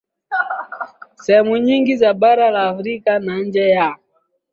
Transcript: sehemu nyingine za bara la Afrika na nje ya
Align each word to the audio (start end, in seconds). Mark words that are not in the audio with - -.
sehemu 1.15 1.57
nyingine 1.57 1.97
za 1.99 2.13
bara 2.13 2.49
la 2.51 2.69
Afrika 2.69 3.19
na 3.19 3.39
nje 3.39 3.69
ya 3.69 3.97